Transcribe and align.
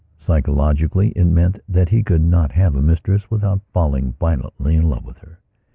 Psychologically 0.17 1.09
it 1.09 1.25
meant 1.25 1.59
that 1.69 1.89
he 1.89 2.01
could 2.01 2.23
not 2.23 2.53
have 2.53 2.75
a 2.75 2.81
mistress 2.81 3.29
without 3.29 3.61
falling 3.71 4.13
violently 4.13 4.75
in 4.75 4.89
love 4.89 5.05
with 5.05 5.19
her. 5.19 5.37